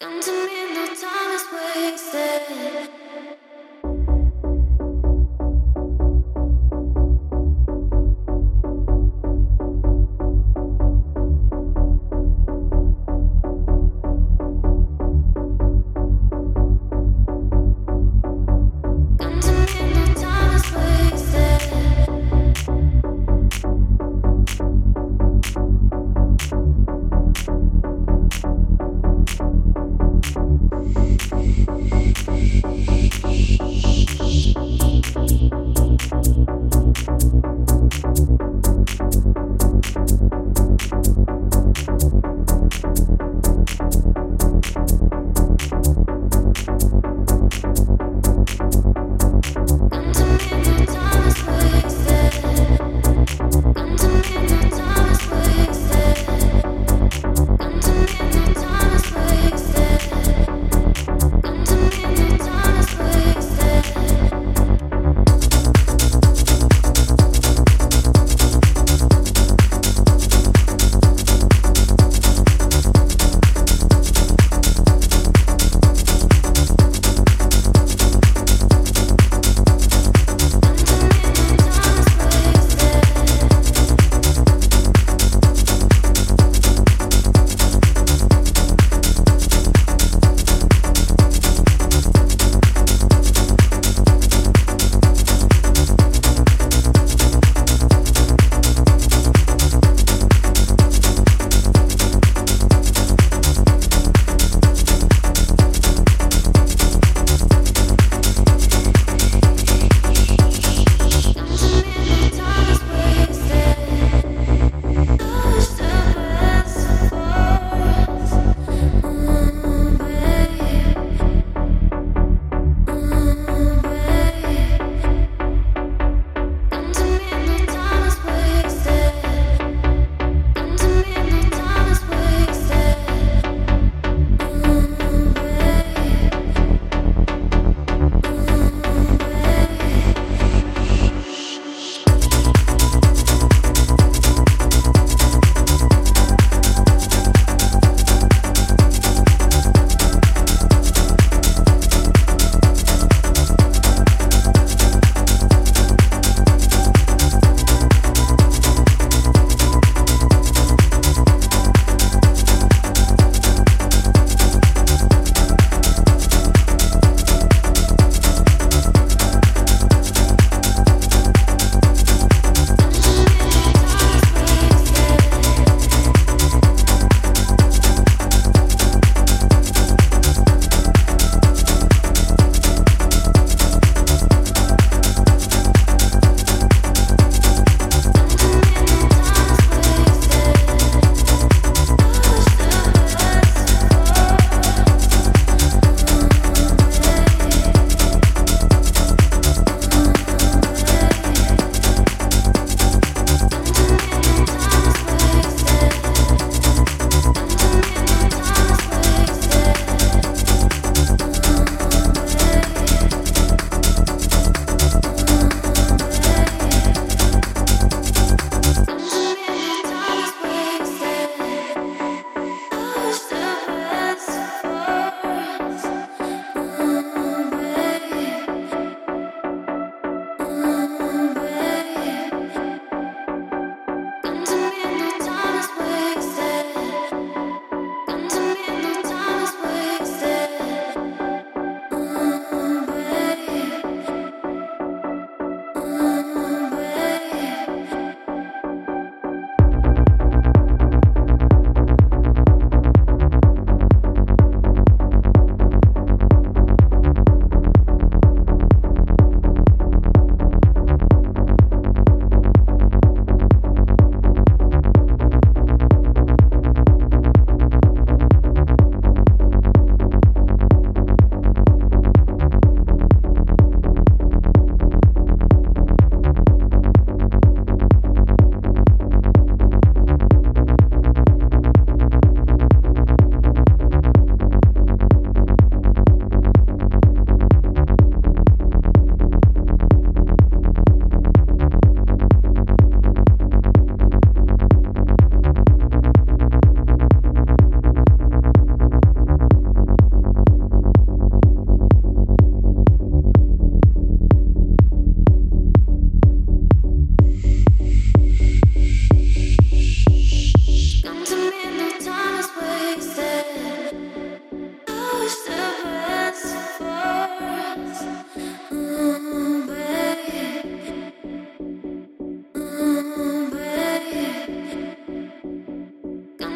Come 0.00 0.18
to 0.22 0.39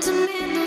to 0.00 0.12
midnight. 0.12 0.59